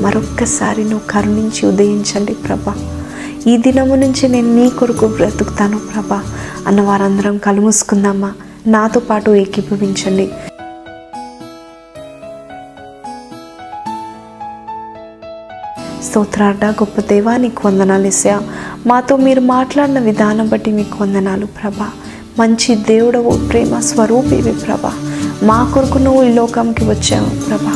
మరొక్కసారి 0.00 0.82
నువ్వు 0.82 1.10
కరుణించి 1.10 1.66
ఉదయించండి 1.66 2.34
ప్రభా. 2.34 2.74
ఈ 3.46 3.56
దినము 3.56 3.94
నుంచి 3.94 4.28
నేను 4.28 4.54
నీ 4.54 4.70
కొరకు 4.70 5.06
బ్రతుకుతాను 5.06 5.78
ప్రభా. 5.78 6.22
అన్న 6.66 6.80
వారందరం 6.80 7.38
కలుముసుకుందామా 7.38 8.32
నాతో 8.66 9.00
పాటు 9.00 9.30
ఏకీభవించండి. 9.30 10.30
స్తోత్రార్థ 16.12 16.64
గొప్ప 16.64 17.00
దేవా 17.00 17.36
నీకు 17.36 17.68
వందనాలు 17.68 18.06
ఇసా 18.06 18.40
మాతో 18.86 19.16
మీరు 19.16 19.40
మాట్లాడిన 19.40 19.98
విధానం 19.98 20.48
బట్టి 20.48 20.70
మీకు 20.70 21.02
వందనాలు 21.02 21.46
ప్రభా. 21.46 21.86
మంచి 22.38 22.74
దేవుడవు 22.74 23.30
ప్రేమ 23.48 23.80
స్వరూపివి 23.80 24.52
ప్రభా. 24.52 24.92
మా 25.42 25.70
కొరకు 25.74 25.98
నువ్వు 25.98 26.22
ఈ 26.22 26.32
లోకంకి 26.32 26.84
వచ్చావు 26.84 27.48
ప్రభా. 27.48 27.74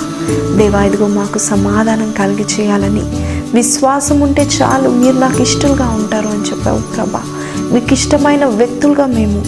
దేవా 0.59 0.83
ఇదిగో 0.85 1.07
మాకు 1.07 1.39
సమాధానం 1.39 2.15
కలిగి 2.19 2.45
చేయాలని 2.61 3.03
విశ్వాసం 3.55 4.21
ఉంటే 4.21 4.43
చాలు 4.43 4.89
మీరు 4.89 5.17
నాకు 5.17 5.43
ఇష్టలుగా 5.43 5.89
ఉంటారు 5.89 6.29
అని 6.29 6.43
చెప్పావు 6.43 6.81
ప్రభా. 6.81 7.23
మీకు 7.73 7.93
ఇష్టమైన 7.93 8.45
వ్యక్తులుగా 8.45 9.07
మేము 9.07 9.45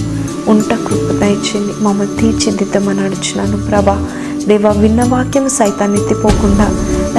ఉంట 0.50 0.70
కృప 0.70 1.18
దయచేయండి. 1.20 1.84
మమ్మల్ని 1.84 2.16
తీర్చిదిద్దమని 2.16 3.00
అడుచున్నాను 3.00 3.66
ప్రభా. 3.66 4.08
దేవా 4.48 4.70
విన్న 4.70 5.04
వాక్యం 5.04 5.48
సైతాన్ని 5.48 6.00
ఎత్తిపోకుండా 6.00 6.68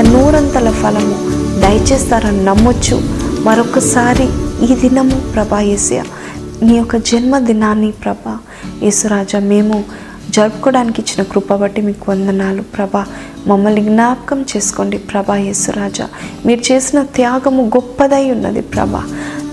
నూరంతల 0.01 0.69
ఫలము 0.69 1.38
దయచేస్తారని 1.61 2.43
నమ్మొచ్చు. 2.45 2.97
మరొకసారి 3.43 4.27
ఈ 4.65 4.75
దినము 4.75 5.17
ప్రభా 5.33 5.61
ఏసయ 5.61 6.01
నీ 6.63 6.73
యొక్క 6.77 6.95
జన్మదినాన్ని 6.97 7.91
ప్రభా 7.91 8.37
యేసురాజా 8.83 9.39
మేము 9.39 9.83
జరుపుకోవడానికి 10.29 11.01
ఇచ్చిన 11.01 11.21
కృప 11.31 11.55
బట్టి 11.55 11.81
మీకు 11.81 12.11
వందనాలు 12.11 12.61
ప్రభా. 12.61 13.05
మమ్మల్ని 13.47 13.81
జ్ఞాపకం 13.81 14.39
చేసుకోండి 14.41 14.97
ప్రభా 14.97 15.35
యేసురాజా. 15.35 16.07
మీరు 16.45 16.61
చేసిన 16.71 17.01
త్యాగము 17.15 17.63
గొప్పదై 17.63 18.31
ఉన్నది 18.31 18.61
ప్రభా. 18.61 19.03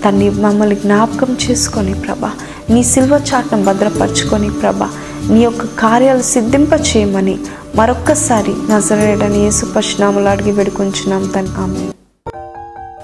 తన్ని 0.05 0.29
మమ్మల్ని 0.29 0.75
జ్ఞాపకం 0.75 1.37
చేసుకొని 1.43 1.93
ప్రభా 1.93 2.31
నీ 2.69 2.83
సిల్వ 2.83 3.21
చాటం 3.29 3.63
భద్రపరచుకొని 3.65 4.49
ప్రభా 4.49 4.89
నీ 5.29 5.43
యొక్క 5.43 5.65
కార్యాలు 5.65 6.21
సిద్ధింప 6.21 6.73
చేయమని 6.73 7.37
మరొక్కసారి 7.75 8.53
నజరేడని 8.71 9.39
యేసు 9.39 9.65
పశ్నాములు 9.65 10.27
అడిగి 10.27 10.51
వేడుకొంచున్నాం 10.51 11.25
తన. 11.25 11.47
ఆమె 11.57 11.87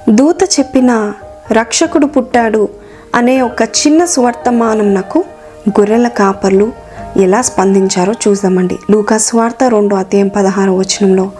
దూత 0.10 0.43
చెప్పిన 0.60 1.13
రక్షకుడు 1.51 2.05
పుట్టాడు 2.05 2.70
అనే 3.15 3.41
ఒక 3.41 3.62
చిన్న 3.62 4.05
సువర్తమానం 4.05 4.93
నాకు 4.93 5.24
గొర్రెల 5.70 6.08
కాపర్లు 6.08 6.72
ఎలా 7.17 7.41
స్పందించారో 7.41 8.13
చూద్దామండి. 8.27 8.77
లూకా 8.91 9.17
స్వార్త 9.17 9.63
రెండో 9.63 9.96
అధ్యాయం 9.96 10.27
పదహారు 10.27 10.72
వచనంలో 10.72 11.32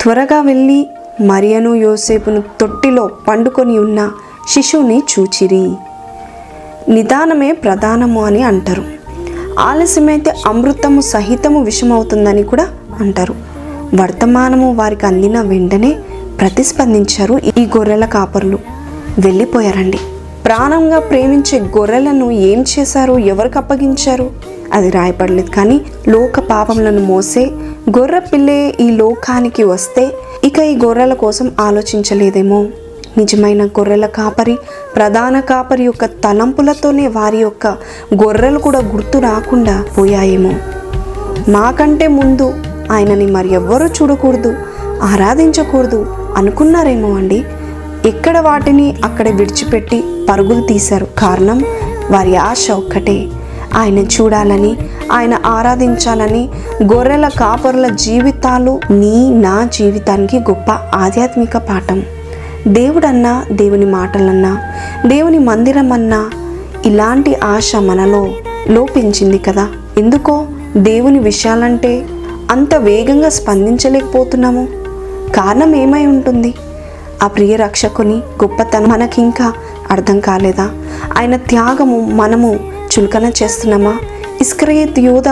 త్వరగా 0.00 0.40
వెళ్ళి 0.40 0.88
మరియను 1.20 1.74
యోసేపును 1.74 2.42
తొట్టిలో 2.60 3.10
పండుకొని 3.28 3.78
ఉన్న 3.78 4.10
శిశువుని 4.48 5.02
చూచిరి. 5.12 5.74
నిదానమే 6.88 7.52
ప్రధానము 7.52 8.24
అని 8.24 8.42
అంటారు. 8.42 9.03
ఆలస్యమైతే 9.58 10.32
అమృతము 10.46 11.00
సహితము 11.00 11.62
విషమవుతుందని 11.62 12.42
కూడా 12.42 12.68
అంటారు. 13.00 13.34
వర్తమానము 13.94 14.74
వారికి 14.74 15.06
అందిన 15.06 15.40
వెంటనే 15.40 15.96
ప్రతిస్పందించారు 16.40 17.40
ఈ 17.58 17.66
గొర్రెల 17.66 18.04
కాపరులు. 18.04 18.58
వెళ్ళిపోయారండి. 19.18 19.98
ప్రాణంగా 20.44 20.98
ప్రేమించే 20.98 21.60
గొర్రెలను 21.60 22.30
ఏం 22.30 22.64
చేశారు? 22.78 23.18
ఎవరికి 23.18 23.58
అప్పగించారు? 23.58 24.30
అది 24.72 24.90
రాయపడలేదు 24.90 25.50
కానీ 25.50 25.80
లోక 26.08 26.40
పాపములను 26.40 27.00
మోసే 27.00 27.46
గొర్రె 27.98 28.18
పిల్లే 28.18 28.74
ఈ 28.80 28.90
లోకానికి 28.90 29.62
వస్తే 29.62 30.12
ఇక 30.44 30.58
ఈ 30.58 30.78
గొర్రెల 30.84 31.14
కోసం 31.14 31.50
ఆలోచించలేదేమో? 31.60 32.66
నిజమైన 33.18 33.64
గొర్రెల 33.66 34.06
కాపరి 34.06 34.58
ప్రధాన 34.96 35.40
కాపరి 35.40 35.84
యొక్క 35.84 36.04
తలంపులతోనే 36.04 37.06
వారి 37.06 37.36
యొక్క 37.36 37.66
గొర్రెలు 38.24 38.58
కూడా 38.58 38.78
గుర్తు 38.78 39.18
రాకుండా 39.18 39.84
పోయాయేమో. 39.98 40.52
మాకంటే 41.48 42.06
ముందు 42.06 42.54
ఆయనని 42.92 43.26
మరి 43.26 43.54
ఎవ్వరూ 43.54 43.86
చూడకూడదు 43.86 44.54
ఆరాధించకూడదు 45.02 46.16
అనుకున్నారేమో 46.36 47.14
అండి. 47.14 47.44
ఎక్కడ 48.06 48.38
వాటిని 48.38 48.96
అక్కడ 49.04 49.28
విడిచిపెట్టి 49.28 50.04
పరుగులు 50.30 50.66
తీశారు. 50.66 51.06
కారణం 51.18 51.64
వారి 52.10 52.36
ఆశ 52.36 52.70
ఒక్కటే. 52.70 53.28
ఆయన 53.76 53.98
చూడాలని 53.98 54.76
ఆయన 55.12 55.38
ఆరాధించాలని 55.46 56.48
గొర్రెల 56.92 57.28
కాపరుల 57.28 57.88
జీవితాలు 57.88 58.80
నీ 58.90 59.30
నా 59.30 59.68
జీవితానికి 59.72 60.38
గొప్ప 60.38 60.70
ఆధ్యాత్మిక 60.94 61.56
పాఠం. 61.56 62.02
దేవుడన్నా 62.66 63.44
దేవుని 63.52 63.86
మాటలన్నా 63.86 64.62
దేవుని 65.06 65.38
మందిరం 65.38 65.92
అన్నా 65.92 66.30
ఇలాంటి 66.86 67.34
ఆశ 67.34 67.76
మనలో 67.76 68.34
లోపించింది 68.68 69.38
కదా. 69.38 69.68
ఎందుకో 69.98 70.46
దేవుని 70.76 71.18
విషయాలంటే 71.18 72.06
అంత 72.50 72.74
వేగంగా 72.74 73.28
స్పందించలేకపోతున్నాము. 73.28 74.68
కారణం 75.36 75.74
ఏమై 75.74 76.06
ఉంటుంది? 76.06 76.54
ఆ 77.22 77.26
ప్రియ 77.26 77.56
రక్షకుని 77.56 78.16
గొప్పతనం 78.16 78.88
మనకింకా 78.88 79.52
అర్థం 79.90 80.20
కాలేదా? 80.20 80.70
ఆయన 81.18 81.36
త్యాగము 81.36 82.00
మనము 82.00 82.58
చులకన 82.98 83.32
చేస్తున్నామా? 83.42 83.98
ఇస్క్రయత్ 84.40 84.98
యోధ 84.98 85.28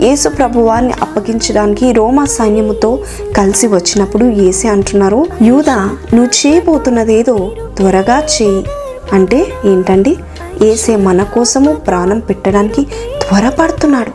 యేసు 0.00 0.28
ప్రభువాన్ని 0.28 0.92
అప్పగించడానికి 1.02 1.92
రోమా 1.92 2.24
సైన్యముతో 2.24 2.98
కలిసి 3.36 3.66
వచ్చినప్పుడు 3.66 4.24
ఏసే 4.24 4.68
అంటున్నారు 4.68 5.26
యూదా 5.42 5.74
నువ్వు 6.14 6.26
చేయబోతున్నదేదో 6.26 7.50
త్వరగా 7.76 8.18
చేయి. 8.20 8.64
అంటే 9.12 9.46
ఏంటండి? 9.64 10.16
ఏసే 10.62 10.96
మన 10.96 11.22
కోసము 11.22 11.72
ప్రాణం 11.72 12.18
పెట్టడానికి 12.18 12.84
త్వరపడుతున్నాడు. 13.20 14.10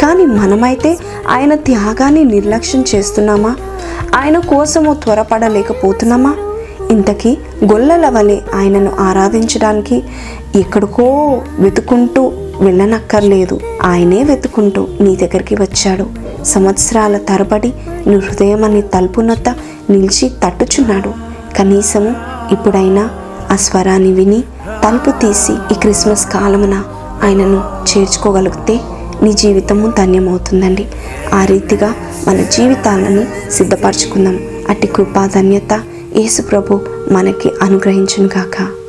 కానీ 0.00 0.26
మనమైతే 0.26 0.98
ఆయన 1.28 1.54
త్యాగాన్ని 1.54 2.24
నిర్లక్ష్యం 2.24 2.84
చేస్తున్నామా? 2.94 3.56
ఆయన 4.16 4.38
కోసము 4.38 4.94
త్వరపడలేకపోతున్నామా? 4.94 6.34
ఇంతకీ 6.90 7.38
గొల్లల 7.72 8.08
వలె 8.08 8.38
ఆయనను 8.54 8.92
ఆరాధించడానికి 9.00 10.02
ఎక్కడికో 10.54 11.04
వెతుకుంటూ 11.58 12.32
వెళ్ళనక్కర్లేదు. 12.60 13.60
ఆయనే 13.82 14.24
వెతుకుంటూ 14.24 14.86
నీ 15.00 15.16
దగ్గరికి 15.16 15.54
వచ్చాడు. 15.54 16.06
సంవత్సరాల 16.44 17.16
తరబడి 17.16 17.72
నీ 18.06 18.14
హృదయం 18.14 18.64
అనే 18.64 18.80
తలుపునొద్ద 18.80 19.48
నిలిచి 19.90 20.28
తట్టుచున్నాడు. 20.28 21.12
కనీసము 21.58 22.14
ఇప్పుడైనా 22.52 23.10
ఆ 23.52 23.56
స్వరాన్ని 23.56 24.12
విని 24.12 24.44
తలుపు 24.84 25.10
తీసి 25.10 25.52
ఈ 25.52 25.74
క్రిస్మస్ 25.74 26.26
కాలమున 26.26 26.82
ఆయనను 27.22 27.62
చేర్చుకోగలిగితే 27.84 28.80
నీ 29.22 29.32
జీవితము 29.32 29.92
ధన్యమవుతుందండి. 29.98 30.88
ఆ 31.34 31.44
రీతిగా 31.44 31.94
మన 32.28 32.36
జీవితాలను 32.42 33.52
సిద్ధపరచుకుందాం. 33.52 34.40
అట్టి 34.68 34.86
కృపా 34.86 35.26
ధన్యత 35.26 35.80
యేసు 36.16 36.42
ప్రభు 36.42 36.80
మనకి 37.12 37.50
అనుగ్రహించును 37.62 38.28
గాక 38.38 38.83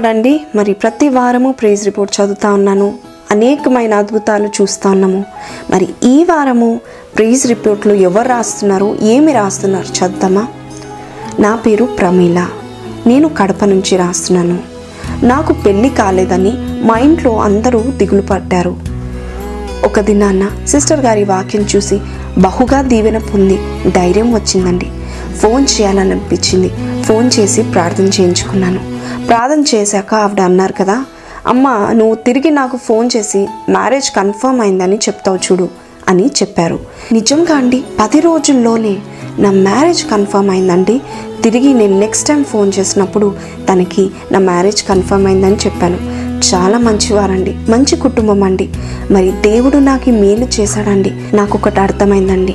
ప్రేజ్ 0.00 0.56
మరి 0.56 0.72
ప్రతి 0.72 1.08
వారము 1.08 1.52
ప్రేజ్ 1.52 1.84
రిపోర్ట్ 1.84 2.20
చదువుతా 2.20 2.52
ఉన్నాను. 2.52 2.94
అనేకమైన 3.30 3.94
అద్భుతాలు 3.94 4.46
చూస్తూ 4.46 4.90
ఉన్నాము. 4.90 5.24
మరి 5.70 5.88
ఈ 6.04 6.24
వారము 6.24 6.80
ప్రేజ్ 7.16 7.46
రిపోర్ట్లు 7.46 7.94
ఎవరు 7.94 8.28
రాస్తున్నారు 8.28 8.98
ఏమి 9.02 9.32
రాస్తున్నారు 9.32 9.84
చదువుతామా 9.84 10.46
నా 11.40 11.56
పేరు 11.56 11.84
ప్రమీల. 11.84 12.48
నేను 13.06 13.28
కడప 13.28 13.64
నుంచి 13.64 13.96
రాస్తున్నాను. 13.96 14.58
నాకు 15.22 15.52
పెళ్ళి 15.52 15.88
కాలేదని 15.88 16.52
మా 16.86 16.98
ఇంట్లో 16.98 17.38
అందరూ 17.40 17.84
దిగులు 17.86 18.22
పడ్డారు 18.22 18.76
ఒక 19.84 20.00
దినాన్న 20.00 20.50
సిస్టర్ 20.66 21.00
గారి 21.00 21.24
వాక్యం 21.24 21.66
చూసి 21.76 22.00
బహుగా 22.38 22.82
దీవెన 22.82 23.18
పొంది 23.18 23.58
ధైర్యం 23.90 24.34
వచ్చిందండి. 24.34 24.86
ఫోన్ 25.36 25.66
చేయాలని 25.80 26.10
అనిపించింది 26.10 27.02
ఫోన్ 27.02 27.30
చేసి 27.38 27.62
ప్రార్థన 27.62 28.04
చేయించుకున్నాను. 28.04 28.89
ప్రార్థన 29.28 29.64
చేశాక 29.74 30.14
ఆవిడ 30.14 30.40
అన్నారు 30.40 30.72
కదా 30.72 31.04
అమ్మ 31.46 31.88
నువ్వు 31.92 32.14
తిరిగి 32.14 32.50
నాకు 32.50 32.76
ఫోన్ 32.76 33.10
చేసి 33.16 33.48
మ్యారేజ్ 33.70 34.10
కన్ఫర్మ్ 34.10 34.60
అయిందని 34.60 34.96
చెప్తావు 34.96 35.36
చూడు 35.36 35.68
అని 36.08 36.26
చెప్పారు. 36.26 36.78
నిజంగా 37.12 37.54
అండి 37.54 37.84
పది 38.00 38.20
రోజుల్లోనే 38.20 38.96
నా 39.38 39.50
మ్యారేజ్ 39.50 40.04
కన్ఫర్మ్ 40.10 40.50
అయిందండి. 40.50 41.00
తిరిగి 41.42 41.72
నేను 41.72 42.00
నెక్స్ట్ 42.00 42.28
టైం 42.28 42.44
ఫోన్ 42.44 42.72
చేసినప్పుడు 42.78 43.34
తనకి 43.72 44.10
నా 44.32 44.38
మ్యారేజ్ 44.38 44.82
కన్ఫర్మ్ 44.82 45.26
అయిందని 45.26 45.56
చెప్పాను. 45.56 45.98
చాలా 46.54 46.78
మంచివారండి 46.78 47.56
మంచి 47.68 47.96
కుటుంబం 47.96 48.42
అండి. 48.42 48.68
మరి 49.10 49.30
దేవుడు 49.30 49.76
నాకు 49.76 50.10
మేలు 50.10 50.46
చేశాడండి 50.60 51.36
నాకు 51.36 51.58
ఒకటి 51.58 51.80
అర్థమైందండి. 51.80 52.54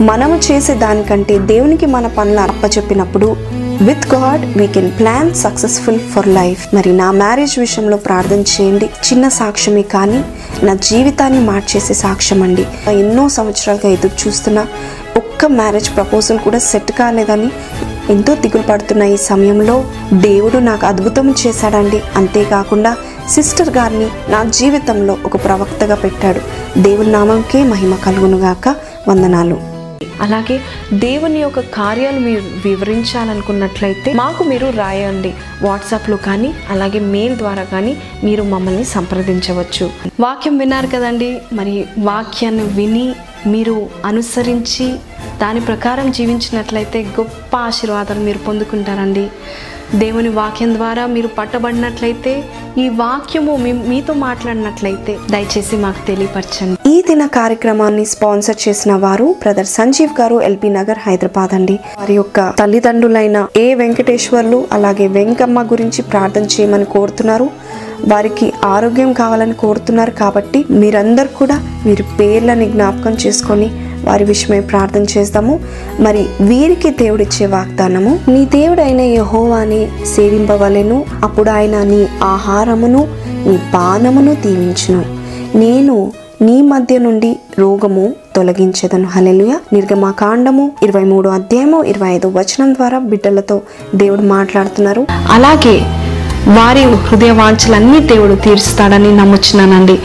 మనము 0.00 0.36
చేసే 0.36 0.74
దానికంటే 0.74 1.38
దేవునికి 1.38 1.86
మన 1.86 2.06
పనులు 2.06 2.40
అప్పచెప్పినప్పుడు 2.40 3.36
with 3.82 4.14
God 4.14 4.58
we 4.58 4.66
can 4.66 4.98
plan 4.98 5.34
successful 5.34 6.00
for 6.00 6.28
life 6.28 6.74
మరి 6.74 6.92
నా 6.92 7.10
మ్యారేజ్ 7.10 7.58
విషయంలో 7.58 7.96
ప్రార్థన 7.96 8.40
చేయండి. 8.40 8.86
చిన్న 8.86 9.28
సాక్ష్యమే 9.28 9.82
కానీ 9.82 10.24
నా 10.62 10.74
జీవితాన్ని 10.74 11.40
మార్చేసే 11.40 11.94
సాక్ష్యం 11.94 12.42
అండి. 12.42 12.66
ఎన్నో 12.88 13.28
సంవత్సరాలుగా 13.28 13.92
ఎదురు 13.92 14.28
చూస్తున్నా 14.28 14.66
ఒక్క 15.16 15.46
మ్యారేజ్ 15.46 15.96
ప్రపోజల్ 15.96 16.38
కూడా 16.38 16.58
సెట్ 16.58 16.92
కాలేదని 16.92 17.50
ఎంతో 18.10 18.34
దిగులు 18.34 18.62
పడుతున్న 18.62 19.02
ఈ 19.02 19.16
సమయంలో 19.16 19.84
దేవుడు 20.12 20.58
నాకు 20.58 20.86
అద్భుతం 20.86 21.34
చేశాడండి. 21.46 22.02
అంతేకాకుండా 22.16 22.96
సిస్టర్ 23.30 23.70
గారిని 23.70 24.08
నా 24.28 24.44
జీవితంలో 24.44 25.18
ఒక 25.24 25.44
ప్రవక్తగా 25.44 25.94
పెట్టాడు. 25.94 26.40
దేవుని 26.78 27.12
నామంకే 27.12 27.64
మహిమ 27.64 27.94
కలుగునుగాక. 27.94 28.74
వందనాలు. 29.08 29.75
అలాగే 30.20 30.60
దేవుని 30.94 31.38
యొక్క 31.38 31.60
కార్యాలు 31.60 32.20
మీరు 32.20 32.42
వివరించాలనుకున్నట్లయితే 32.64 34.12
మాకు 34.12 34.44
మీరు 34.44 34.66
రాయండి. 34.70 35.34
వాట్సాప్లో 35.62 36.16
కానీ 36.16 36.54
అలాగే 36.70 36.98
మెయిల్ 36.98 37.36
ద్వారా 37.36 37.62
కానీ 37.62 37.96
మీరు 38.24 38.42
మమ్మల్ని 38.42 38.84
సంప్రదించవచ్చు. 38.84 39.90
వాక్యం 40.20 40.58
విన్నారు 40.58 40.86
కదండి. 40.86 41.40
మరి 41.52 41.84
వాక్యాన్ని 41.98 42.62
విని 42.62 43.14
మీరు 43.46 43.90
అనుసరించి 44.04 44.96
దాని 45.38 45.60
ప్రకారం 45.60 46.12
జీవించినట్లయితే 46.12 47.02
గొప్ప 47.02 47.56
ఆశీర్వాదాలు 47.56 48.20
మీరు 48.20 48.38
పొందుకుంటారండి. 48.38 49.30
దేవుని 49.94 50.28
వాక్యం 50.28 50.74
ద్వారా 50.74 51.06
మీరు 51.06 51.26
పట్టబడినట్లయితే 51.26 52.44
ఈ 52.78 52.88
వాక్యము 52.88 53.56
మీతో 53.88 54.14
మాట్లాడినట్లయితే 54.14 55.18
దయచేసి 55.30 55.76
మాకు 55.76 56.06
తెలియపరచండి. 56.06 56.90
ఈ 56.90 57.02
దిన 57.02 57.26
కార్యక్రమాన్ని 57.26 58.04
స్పాన్సర్ 58.04 58.68
చేసిన 58.68 58.92
వారు 58.94 59.36
బ్రదర్ 59.42 59.66
సంజీవ్ 59.66 60.20
గారు 60.20 60.40
ఎల్పీ 60.40 60.68
నగర్ 60.68 60.98
హైదరాబాద్ 61.06 61.54
అండి. 61.54 61.78
వారి 61.98 62.14
యొక్క 62.14 62.54
తల్లిదండ్రులైన 62.58 63.46
ఏ 63.56 63.74
వెంకటేశ్వర్లు 63.74 64.66
అలాగే 64.72 65.06
వెంకమ్మ 65.06 65.62
గురించి 65.62 66.02
ప్రార్థన 66.02 66.42
చేయమని 66.42 66.84
కోరుతున్నారు. 66.84 67.50
వారికి 68.08 68.52
ఆరోగ్యం 68.64 69.12
కావాలని 69.12 69.52
కోరుతున్నారు 69.52 70.10
కాబట్టి 70.10 70.64
మీరందరూ 70.70 71.28
కూడా 71.38 71.82
మీరు 71.86 72.02
పేర్లని 72.20 72.68
జ్ఞాపకం 72.70 73.12
చేసుకొని 73.12 73.85
వారి 74.06 74.24
విషయమై 74.24 74.60
ప్రార్థన 74.60 75.02
చేస్తాము. 75.18 75.60
మరి 76.00 76.26
వీరికి 76.40 76.90
దేవుడిచ్చే 76.90 77.46
వాగ్దానము 77.46 78.18
నీ 78.28 78.44
దేవుడైన 78.44 79.00
యహోవాని 79.00 79.88
సేవింపవలెను. 80.16 81.04
అప్పుడు 81.24 81.50
ఆయన 81.50 81.82
నీ 81.82 82.08
ఆహారమును 82.22 83.06
నీ 83.48 83.58
పానమును 83.74 84.34
దీవించును. 84.34 85.04
నేను 85.58 86.12
నీ 86.42 86.62
మధ్య 86.62 86.98
నుండి 86.98 87.36
రోగము 87.58 88.14
తొలగించదను. 88.36 89.04
హలెలుయ 89.04 89.54
నిర్గమాకాండము 89.72 90.72
ఇరవై 90.82 91.04
మూడు 91.04 91.28
అధ్యాయము 91.28 91.82
ఇరవై 91.82 92.08
ఐదు 92.08 92.28
వచనం 92.28 92.74
ద్వారా 92.74 92.98
బిడ్డలతో 92.98 93.60
దేవుడు 93.94 94.22
మాట్లాడుతున్నారు. 94.22 95.06
అలాగే 95.10 95.80
వారి 96.48 96.84
హృదయ 96.84 97.30
వాంఛలన్నీ 97.30 97.98
దేవుడు 98.00 98.34
తీరుస్తాడని 98.34 99.16
నమ్ముచున్నానండి. 99.16 99.98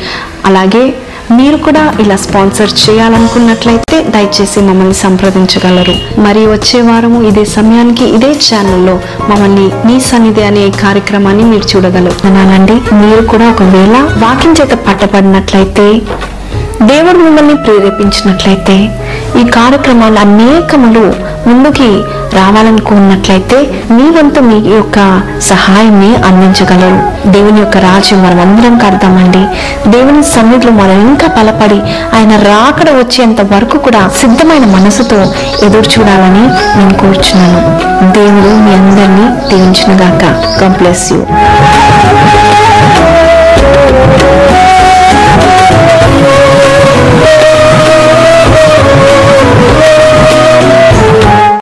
అలాగే 0.46 0.94
మీరు 1.38 1.58
కూడా 1.58 1.84
ఇలా 2.00 2.16
స్పాన్సర్ 2.16 2.74
చేయాలనుకున్నట్లయితే 2.84 3.98
దయచేసి 4.14 4.60
మమ్మల్ని 4.60 4.94
సంప్రదించగలరు. 4.94 5.96
మరి 6.22 6.42
వచ్చే 6.48 6.82
వారము 6.82 7.20
ఇదే 7.30 7.46
సమయానికి 7.56 8.06
ఇదే 8.18 8.32
ఛానల్లో 8.48 8.96
మమ్మల్ని 9.30 9.68
నీ 9.88 9.96
సన్నిధి 10.00 10.44
అనే 10.44 10.64
కార్యక్రమాన్ని 10.84 11.44
మీరు 11.44 11.68
చూడగలరు. 11.72 12.28
అనాలండి 12.28 12.76
మీరు 13.02 13.24
కూడా 13.34 13.48
ఒకవేళ 13.52 13.96
వాకింగ్ 14.26 14.60
చేత 14.62 14.74
పట్టబడినట్లయితే 14.88 15.88
దేవుడు 16.82 17.18
మిమ్మల్ని 17.18 17.56
ప్రేరేపించినట్లయితే 17.56 18.76
ఈ 19.40 19.44
కార్యక్రమాలు 19.48 20.20
అనేకములు 20.20 21.04
ముందుకి 21.50 21.90
రావాలనుకున్నట్లయితే 22.36 23.58
మీ 23.92 24.06
వంతు 24.10 24.40
మీ 24.40 24.58
యొక్క 24.70 24.98
సహాయాన్ని 25.42 26.12
అందించగలరు. 26.28 27.00
దేవుని 27.32 27.60
యొక్క 27.60 27.78
రాజ్యం 27.78 28.20
మనం 28.24 28.40
అందరం 28.42 28.76
కడతామండి 28.78 29.44
దేవుని 29.90 30.24
సన్నిధిలో 30.24 30.72
మనం 30.72 31.08
ఇంకా 31.08 31.28
బలపడి 31.28 31.80
ఆయన 32.18 32.34
రాకడ 32.52 32.90
వచ్చేంత 32.90 33.42
వరకు 33.54 33.78
కూడా 33.78 34.10
సిద్ధమైన 34.22 34.66
మనసుతో 34.66 35.20
ఎదురు 35.66 35.90
చూడాలని 35.94 36.46
నేను 36.78 36.94
కోరుచున్నాను. 36.94 37.62
దేవుడు 38.14 38.52
మీ 38.66 38.74
అందరినీ 38.74 39.28
దీవించునుగాక 39.50 40.24
గాక. 40.24 40.78
Bless 40.78 41.14
you 41.14 41.22